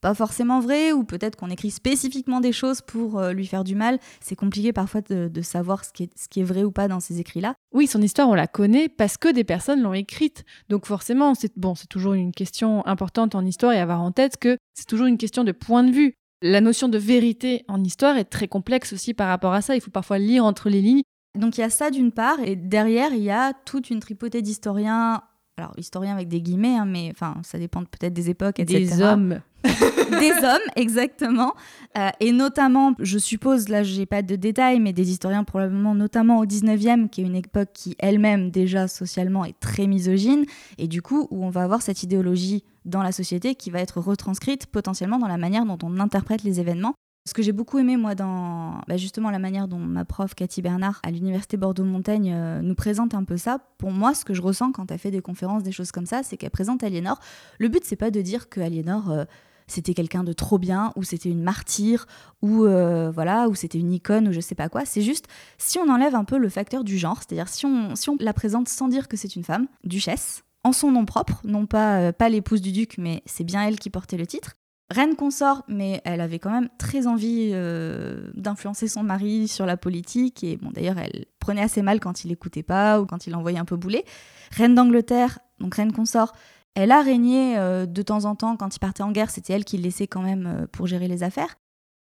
[0.01, 3.73] pas forcément vraies, ou peut-être qu'on écrit spécifiquement des choses pour euh, lui faire du
[3.73, 3.97] mal.
[4.21, 6.99] C'est compliqué parfois de, savoir ce qui, est, ce qui est vrai ou pas dans
[6.99, 7.55] ces écrits-là.
[7.73, 10.43] Oui, son histoire, on la connaît parce que des personnes l'ont écrite.
[10.69, 14.37] Donc forcément, c'est bon, c'est toujours une question importante en histoire et avoir en tête
[14.37, 16.13] que c'est toujours une question de point de vue.
[16.41, 19.75] La notion de vérité en histoire est très complexe aussi par rapport à ça.
[19.75, 21.01] Il faut parfois lire entre les lignes.
[21.37, 24.41] Donc il y a ça d'une part, et derrière, il y a toute une tripotée
[24.41, 25.21] d'historiens.
[25.57, 28.79] Alors, historiens avec des guillemets, hein, mais enfin, ça dépend peut-être des époques, etc.
[28.79, 29.41] Des hommes.
[30.19, 31.53] des hommes, exactement.
[31.97, 36.39] Euh, et notamment, je suppose, là, j'ai pas de détails, mais des historiens probablement, notamment
[36.39, 40.45] au 19e, qui est une époque qui elle-même, déjà socialement, est très misogyne,
[40.77, 43.99] et du coup, où on va avoir cette idéologie dans la société qui va être
[43.99, 46.95] retranscrite potentiellement dans la manière dont on interprète les événements.
[47.25, 50.61] Ce que j'ai beaucoup aimé, moi, dans bah, justement la manière dont ma prof, Cathy
[50.61, 54.41] Bernard, à l'Université Bordeaux-Montaigne, euh, nous présente un peu ça, pour moi, ce que je
[54.41, 57.19] ressens quand elle fait des conférences, des choses comme ça, c'est qu'elle présente Aliénor.
[57.59, 59.11] Le but, c'est pas de dire que Aliénor.
[59.11, 59.25] Euh,
[59.69, 62.05] c'était quelqu'un de trop bien, ou c'était une martyre,
[62.41, 64.85] ou euh, voilà, ou c'était une icône, ou je sais pas quoi.
[64.85, 65.27] C'est juste
[65.57, 68.87] si on enlève un peu le facteur du genre, c'est-à-dire si on, la présente sans
[68.87, 72.71] dire que c'est une femme, duchesse, en son nom propre, non pas, pas l'épouse du
[72.71, 74.55] duc, mais c'est bien elle qui portait le titre,
[74.89, 79.77] reine consort, mais elle avait quand même très envie euh, d'influencer son mari sur la
[79.77, 80.43] politique.
[80.43, 83.65] Et d'ailleurs, elle prenait assez mal quand il écoutait pas ou quand il envoyait un
[83.65, 84.03] peu bouler.
[84.51, 86.33] Reine d'Angleterre, donc reine consort,
[86.75, 89.29] elle a régné euh, de temps en temps quand il partait en guerre.
[89.29, 91.55] C'était elle qui le laissait quand même euh, pour gérer les affaires.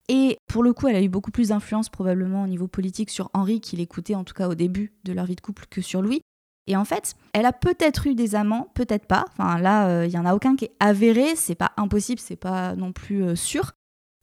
[0.08, 3.30] Et pour le coup, elle a eu beaucoup plus d'influence probablement au niveau politique sur
[3.34, 6.00] Henri, qu'il écoutait en tout cas au début de leur vie de couple, que sur
[6.00, 6.22] Louis.
[6.66, 9.24] Et en fait, elle a peut-être eu des amants, peut-être pas.
[9.32, 12.36] Enfin là, euh, il y en a aucun qui est avéré, c'est pas impossible, c'est
[12.36, 13.72] pas non plus sûr.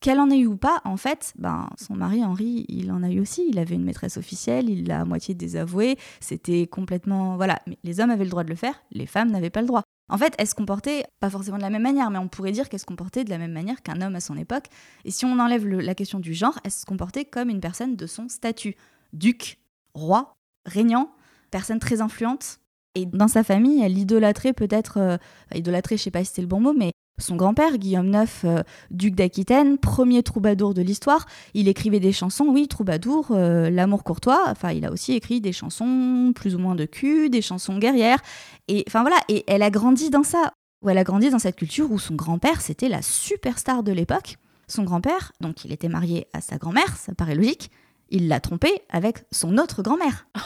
[0.01, 3.09] Qu'elle en ait eu ou pas, en fait, ben, son mari Henri, il en a
[3.09, 3.45] eu aussi.
[3.49, 5.97] Il avait une maîtresse officielle, il l'a à moitié désavouée.
[6.19, 7.37] C'était complètement.
[7.37, 7.59] Voilà.
[7.65, 9.83] Mais les hommes avaient le droit de le faire, les femmes n'avaient pas le droit.
[10.07, 12.69] En fait, elle se comportait, pas forcément de la même manière, mais on pourrait dire
[12.69, 14.65] qu'elle se comportait de la même manière qu'un homme à son époque.
[15.03, 18.05] Et si on enlève la question du genre, elle se comportait comme une personne de
[18.05, 18.75] son statut.
[19.13, 19.57] Duc,
[19.95, 21.11] roi, régnant,
[21.49, 22.59] personne très influente.
[22.93, 25.17] Et dans sa famille, elle idolâtrait peut-être, euh,
[25.53, 28.63] idolâtrait, je sais pas si c'est le bon mot, mais son grand-père, Guillaume IX, euh,
[28.91, 34.43] duc d'Aquitaine, premier troubadour de l'histoire, il écrivait des chansons, oui, troubadour, euh, l'amour courtois,
[34.47, 38.19] enfin, il a aussi écrit des chansons plus ou moins de cul, des chansons guerrières,
[38.67, 40.51] et enfin voilà, et elle a grandi dans ça,
[40.81, 44.37] ou elle a grandi dans cette culture où son grand-père, c'était la superstar de l'époque.
[44.67, 47.71] Son grand-père, donc il était marié à sa grand-mère, ça paraît logique,
[48.09, 50.27] il l'a trompé avec son autre grand-mère.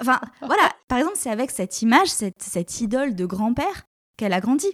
[0.00, 0.62] Enfin, voilà.
[0.86, 3.82] Par exemple, c'est avec cette image, cette, cette idole de grand-père
[4.16, 4.68] qu'elle a grandi.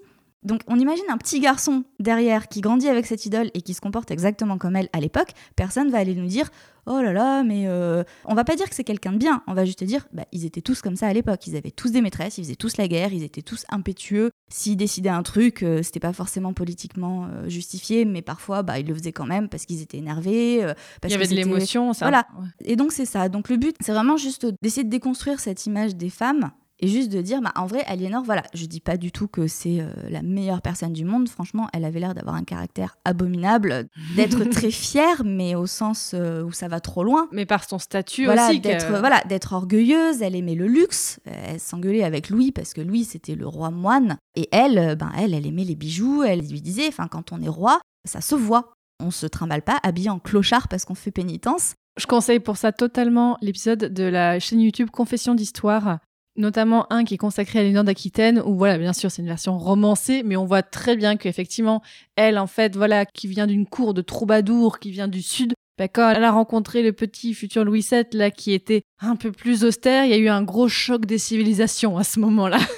[0.44, 3.80] Donc on imagine un petit garçon derrière qui grandit avec cette idole et qui se
[3.80, 6.50] comporte exactement comme elle à l'époque, personne va aller nous dire
[6.86, 8.04] oh là là mais euh...
[8.26, 10.44] on va pas dire que c'est quelqu'un de bien, on va juste dire bah ils
[10.44, 12.88] étaient tous comme ça à l'époque, ils avaient tous des maîtresses, ils faisaient tous la
[12.88, 17.48] guerre, ils étaient tous impétueux, s'ils décidaient un truc, euh, c'était pas forcément politiquement euh,
[17.48, 21.12] justifié mais parfois bah ils le faisaient quand même parce qu'ils étaient énervés, euh, parce
[21.12, 22.04] Il y avait de l'émotion, ça.
[22.04, 22.26] Voilà.
[22.64, 23.30] Et donc c'est ça.
[23.30, 26.50] Donc le but c'est vraiment juste d'essayer de déconstruire cette image des femmes
[26.84, 29.46] et juste de dire, bah, en vrai, Aliénor, voilà, je dis pas du tout que
[29.46, 31.28] c'est euh, la meilleure personne du monde.
[31.28, 36.42] Franchement, elle avait l'air d'avoir un caractère abominable, d'être très fière, mais au sens euh,
[36.42, 37.28] où ça va trop loin.
[37.32, 38.60] Mais par son statut Voilà, aussi.
[38.60, 40.20] d'être que- voilà, d'être orgueilleuse.
[40.20, 41.20] Elle aimait le luxe.
[41.24, 44.16] Elle s'engueulait avec Louis parce que Louis c'était le roi moine.
[44.36, 46.22] Et elle, euh, ben elle, elle aimait les bijoux.
[46.22, 48.72] Elle lui disait, enfin, quand on est roi, ça se voit.
[49.00, 51.74] On se trimballe pas habillé en clochard parce qu'on fait pénitence.
[51.98, 55.98] Je conseille pour ça totalement l'épisode de la chaîne YouTube Confession d'Histoire,
[56.36, 59.58] notamment un qui est consacré à Léonore d'Aquitaine, où voilà, bien sûr, c'est une version
[59.58, 61.82] romancée, mais on voit très bien qu'effectivement,
[62.16, 65.88] elle, en fait, voilà, qui vient d'une cour de troubadour, qui vient du sud, bah,
[65.88, 69.64] quand elle a rencontré le petit futur Louis VII, là, qui était un peu plus
[69.64, 72.58] austère, il y a eu un gros choc des civilisations à ce moment-là.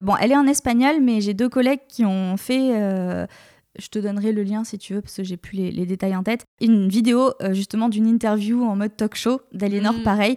[0.00, 2.72] Bon, elle est en espagnol, mais j'ai deux collègues qui ont fait.
[2.74, 3.26] euh,
[3.78, 6.14] je te donnerai le lien si tu veux, parce que j'ai plus les, les détails
[6.14, 6.44] en tête.
[6.60, 10.02] Une vidéo euh, justement d'une interview en mode talk show d'Aliénor, Mm.
[10.02, 10.36] pareil.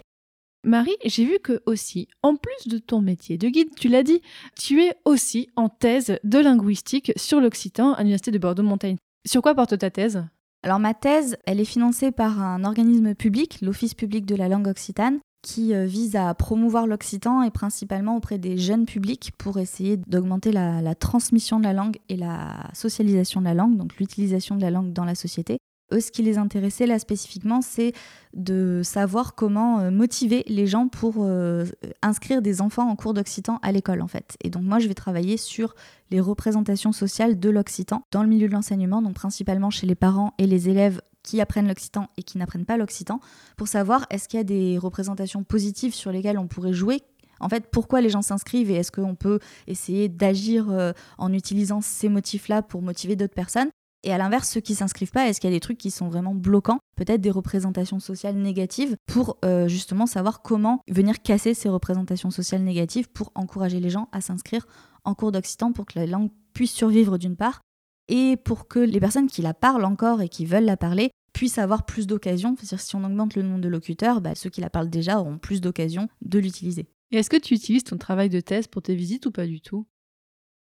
[0.68, 4.20] Marie, j'ai vu que aussi, en plus de ton métier de guide, tu l'as dit,
[4.54, 8.98] tu es aussi en thèse de linguistique sur l'occitan à l'Université de Bordeaux-Montaigne.
[9.26, 10.26] Sur quoi porte ta thèse?
[10.62, 14.68] Alors, ma thèse, elle est financée par un organisme public, l'Office public de la langue
[14.68, 19.96] occitane, qui euh, vise à promouvoir l'occitan et principalement auprès des jeunes publics pour essayer
[19.96, 24.54] d'augmenter la, la transmission de la langue et la socialisation de la langue, donc l'utilisation
[24.54, 25.56] de la langue dans la société.
[25.92, 27.92] Eux, ce qui les intéressait là spécifiquement, c'est
[28.34, 31.64] de savoir comment euh, motiver les gens pour euh,
[32.02, 34.36] inscrire des enfants en cours d'occitan à l'école, en fait.
[34.42, 35.74] Et donc, moi, je vais travailler sur
[36.10, 40.34] les représentations sociales de l'occitan dans le milieu de l'enseignement, donc principalement chez les parents
[40.38, 43.20] et les élèves qui apprennent l'occitan et qui n'apprennent pas l'occitan,
[43.56, 47.02] pour savoir est-ce qu'il y a des représentations positives sur lesquelles on pourrait jouer?
[47.40, 51.80] En fait, pourquoi les gens s'inscrivent et est-ce qu'on peut essayer d'agir euh, en utilisant
[51.80, 53.68] ces motifs-là pour motiver d'autres personnes?
[54.04, 56.08] Et à l'inverse, ceux qui s'inscrivent pas, est-ce qu'il y a des trucs qui sont
[56.08, 61.68] vraiment bloquants Peut-être des représentations sociales négatives pour euh, justement savoir comment venir casser ces
[61.68, 64.66] représentations sociales négatives pour encourager les gens à s'inscrire
[65.04, 67.60] en cours d'occitan pour que la langue puisse survivre d'une part
[68.08, 71.58] et pour que les personnes qui la parlent encore et qui veulent la parler puissent
[71.58, 72.56] avoir plus d'occasions.
[72.56, 75.38] C'est-à-dire si on augmente le nombre de locuteurs, bah, ceux qui la parlent déjà auront
[75.38, 76.86] plus d'occasions de l'utiliser.
[77.10, 79.60] Et est-ce que tu utilises ton travail de thèse pour tes visites ou pas du
[79.60, 79.86] tout?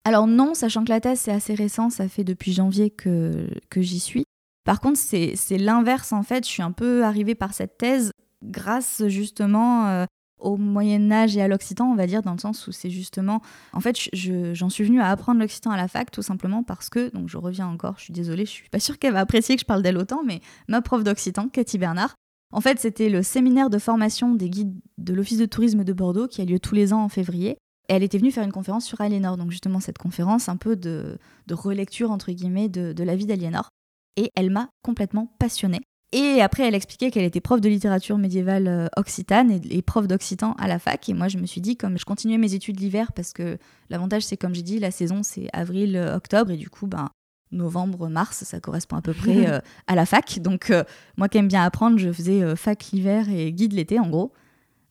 [0.05, 3.99] Alors non, sachant que la thèse c'est assez récent, ça fait depuis janvier que, j'y
[3.99, 4.25] suis.
[4.65, 6.45] Par contre, c'est l'inverse en fait.
[6.45, 8.11] Je suis un peu arrivée par cette thèse
[8.43, 10.05] grâce justement euh,
[10.39, 13.41] au Moyen Âge et à l'Occitan, on va dire, dans le sens où c'est justement...
[13.71, 17.09] En fait, j'en suis venue à apprendre l'Occitan à la fac, tout simplement parce que,
[17.13, 19.61] donc je reviens encore, je suis désolée, je suis pas sûre qu'elle va apprécier que
[19.61, 22.15] je parle d'elle autant, mais ma prof d'Occitan, Cathy Bernard,
[22.51, 26.27] en fait, c'était le séminaire de formation des guides de l'Office de tourisme de Bordeaux
[26.27, 27.57] qui a lieu tous les ans en février.
[27.89, 30.75] Et elle était venue faire une conférence sur Aliénor, donc justement cette conférence un peu
[30.75, 31.17] de,
[31.51, 33.69] relecture, entre guillemets, de, de la vie d'Aliénor.
[34.15, 35.81] Et elle m'a complètement passionnée.
[36.13, 40.53] Et après, elle expliquait qu'elle était prof de littérature médiévale euh, occitane et, prof d'occitan
[40.59, 41.09] à la fac.
[41.09, 43.57] Et moi, je me suis dit, comme je continuais mes études l'hiver, parce que
[43.89, 46.51] l'avantage, c'est comme j'ai dit, la saison, c'est avril-octobre.
[46.51, 47.09] Euh, et du coup, ben,
[47.51, 50.39] novembre-mars, ça correspond à peu près euh, à la fac.
[50.39, 50.71] Donc,
[51.17, 54.33] moi qui aime bien apprendre, je faisais fac l'hiver et guide l'été, en gros.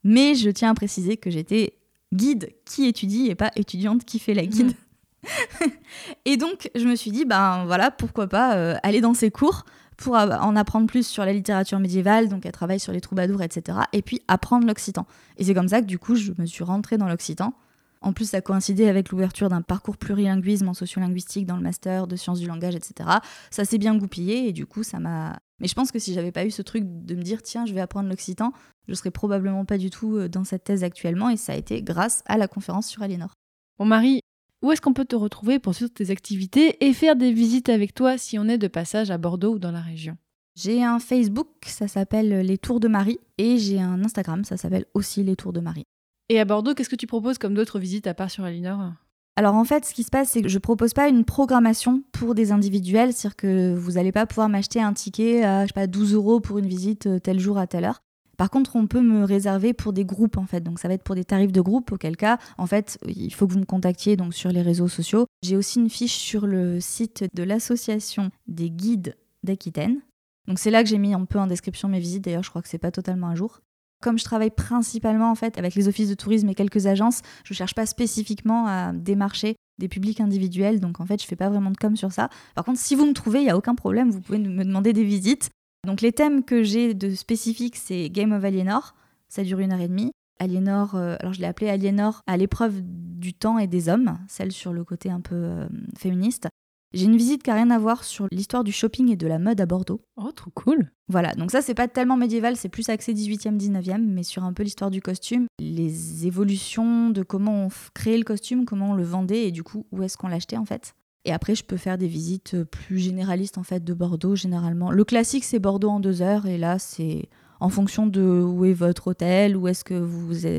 [0.03, 1.79] Mais je tiens à préciser que j'étais
[2.13, 4.75] guide qui étudie et pas étudiante qui fait la guide.
[6.25, 9.65] et donc, je me suis dit, ben voilà, pourquoi pas aller dans ces cours
[9.97, 13.79] pour en apprendre plus sur la littérature médiévale, donc elle travaille sur les troubadours, etc.
[13.93, 15.07] Et puis apprendre l'occitan.
[15.37, 17.55] Et c'est comme ça que du coup, je me suis rentrée dans l'occitan.
[18.01, 22.17] En plus, ça coïncidait avec l'ouverture d'un parcours plurilinguisme en sociolinguistique dans le master de
[22.17, 23.09] sciences du langage, etc.
[23.51, 25.39] Ça s'est bien goupillé et du coup, ça m'a.
[25.63, 27.73] Mais je pense que si j'avais pas eu ce truc de me dire tiens, je
[27.73, 28.53] vais apprendre l'occitan,
[28.89, 31.83] je serais probablement pas du tout euh, dans cette thèse actuellement et ça a été
[31.83, 33.33] grâce à la conférence sur Aliénor.
[33.79, 34.21] Bon, Marie,
[34.61, 37.95] où est-ce qu'on peut te retrouver pour suivre tes activités et faire des visites avec
[37.95, 40.19] toi si on est de passage à Bordeaux ou dans la région?
[40.57, 44.85] J'ai un Facebook, ça s'appelle Les Tours de Marie, et j'ai un Instagram, ça s'appelle
[44.93, 45.85] aussi Les Tours de Marie.
[46.29, 48.93] Et à Bordeaux, qu'est-ce que tu proposes comme d'autres visites à part sur Alinor
[49.37, 52.35] alors en fait, ce qui se passe, c'est que je propose pas une programmation pour
[52.35, 55.87] des individuels, c'est-à-dire que vous n'allez pas pouvoir m'acheter un ticket à je sais pas
[55.87, 58.03] 12 euros pour une visite euh, tel jour à telle heure.
[58.37, 60.61] Par contre, on peut me réserver pour des groupes en fait.
[60.61, 63.47] Donc ça va être pour des tarifs de groupe, auquel cas, en fait, il faut
[63.47, 65.27] que vous me contactiez donc sur les réseaux sociaux.
[65.43, 70.01] J'ai aussi une fiche sur le site de l'association des guides d'Aquitaine.
[70.47, 72.25] Donc c'est là que j'ai mis un peu en description mes visites.
[72.25, 73.61] D'ailleurs, je crois que c'est pas totalement à jour.
[74.03, 77.55] Comme je travaille principalement en fait avec les offices de tourisme et quelques agences, je
[77.55, 81.71] cherche pas spécifiquement à démarcher des publics individuels, donc en fait je fais pas vraiment
[81.71, 82.29] de com sur ça.
[82.55, 84.93] Par contre, si vous me trouvez, il y a aucun problème, vous pouvez me demander
[84.93, 85.51] des visites.
[85.87, 88.95] Donc les thèmes que j'ai de spécifiques, c'est Game of Alienor,
[89.29, 90.13] ça dure une heure et demie.
[90.41, 94.51] Aliénor, euh, alors je l'ai appelé Aliénor à l'épreuve du temps et des hommes, celle
[94.51, 96.49] sur le côté un peu euh, féministe.
[96.95, 99.39] J'ai une visite qui n'a rien à voir sur l'histoire du shopping et de la
[99.39, 100.03] mode à Bordeaux.
[100.17, 104.05] Oh, trop cool Voilà, donc ça c'est pas tellement médiéval, c'est plus axé 18e, 19e,
[104.05, 108.67] mais sur un peu l'histoire du costume, les évolutions de comment on créait le costume,
[108.67, 110.95] comment on le vendait et du coup où est-ce qu'on l'achetait en fait.
[111.25, 114.91] Et après, je peux faire des visites euh, plus généralistes en fait de Bordeaux généralement.
[114.91, 117.29] Le classique, c'est Bordeaux en deux heures, et là, c'est
[117.63, 120.05] en fonction de où est votre hôtel, où est-ce que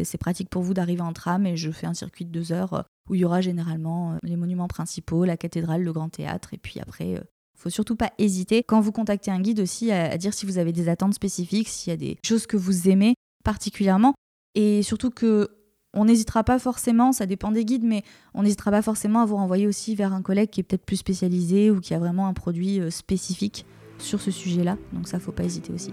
[0.06, 2.74] c'est pratique pour vous d'arriver en tram, et je fais un circuit de deux heures
[2.74, 6.54] euh, où il y aura généralement euh, les monuments principaux, la cathédrale, le grand théâtre,
[6.54, 7.22] et puis après,
[7.58, 10.72] faut surtout pas hésiter quand vous contactez un guide aussi à dire si vous avez
[10.72, 14.14] des attentes spécifiques, s'il y a des choses que vous aimez particulièrement,
[14.56, 15.50] et surtout que
[15.94, 19.36] on n'hésitera pas forcément, ça dépend des guides, mais on n'hésitera pas forcément à vous
[19.36, 22.34] renvoyer aussi vers un collègue qui est peut-être plus spécialisé ou qui a vraiment un
[22.34, 23.66] produit euh, spécifique
[24.00, 24.78] sur ce sujet-là.
[24.94, 25.92] Donc ça, faut pas hésiter aussi.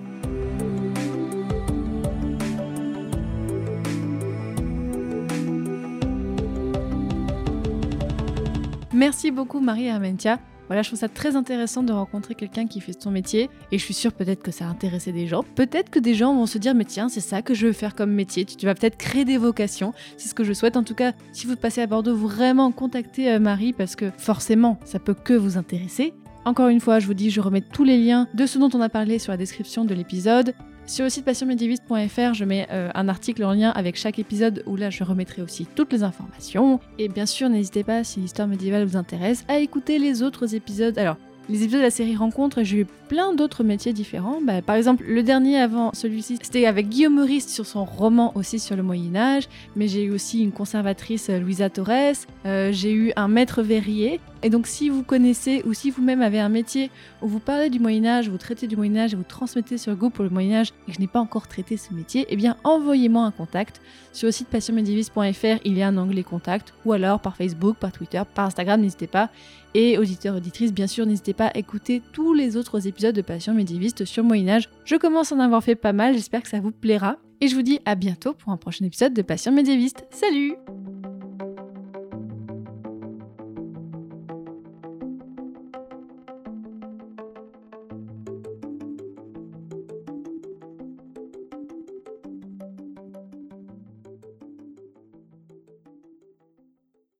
[8.93, 10.39] Merci beaucoup Marie Armentia
[10.71, 13.85] voilà, je trouve ça très intéressant de rencontrer quelqu'un qui fait son métier et je
[13.85, 15.43] suis sûre peut-être que ça a des gens.
[15.57, 17.97] Peut-être que des gens vont se dire mais tiens, c'est ça que je veux faire
[17.97, 18.45] comme métier.
[18.45, 19.93] Tu vas peut-être créer des vocations.
[20.17, 20.77] C'est ce que je souhaite.
[20.77, 24.79] En tout cas, si vous passez à Bordeaux, vraiment contactez euh, Marie parce que forcément,
[24.85, 26.15] ça peut que vous intéresser.
[26.45, 28.81] Encore une fois, je vous dis, je remets tous les liens de ce dont on
[28.81, 30.55] a parlé sur la description de l'épisode.
[30.91, 34.75] Sur le site passionmédiéviste.fr, je mets euh, un article en lien avec chaque épisode où
[34.75, 36.81] là je remettrai aussi toutes les informations.
[36.99, 40.99] Et bien sûr, n'hésitez pas, si l'histoire médiévale vous intéresse, à écouter les autres épisodes.
[40.99, 41.17] Alors,
[41.51, 44.41] les épisodes de la série Rencontre, j'ai eu plein d'autres métiers différents.
[44.41, 48.61] Bah, par exemple, le dernier avant celui-ci, c'était avec Guillaume Meurice sur son roman aussi
[48.61, 49.49] sur le Moyen Âge.
[49.75, 52.15] Mais j'ai eu aussi une conservatrice, euh, Louisa Torres.
[52.47, 54.21] Euh, j'ai eu un maître verrier.
[54.43, 57.81] Et donc, si vous connaissez ou si vous-même avez un métier où vous parlez du
[57.81, 60.61] Moyen Âge, vous traitez du Moyen Âge et vous transmettez sur goût pour le Moyen
[60.61, 63.83] Âge et que je n'ai pas encore traité ce métier, eh bien, envoyez-moi un contact.
[64.13, 67.93] Sur le site passionmédiéviste.fr, il y a un onglet contact ou alors par Facebook, par
[67.93, 69.31] Twitter, par Instagram, n'hésitez pas.
[69.75, 73.55] Et auditeurs, auditrices, bien sûr, n'hésitez pas à écouter tous les autres épisodes de Passion
[73.55, 74.69] médiéviste sur Moyen-Âge.
[74.85, 77.17] Je commence à en avoir fait pas mal, j'espère que ça vous plaira.
[77.41, 80.05] Et je vous dis à bientôt pour un prochain épisode de Passion médiéviste.
[80.11, 80.57] Salut